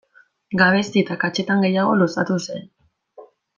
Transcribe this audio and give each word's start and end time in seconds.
Gabezi 0.61 0.95
eta 1.03 1.17
akatsetan 1.17 1.63
gehiago 1.67 1.99
luzatu 2.01 2.41
zen. 2.49 2.67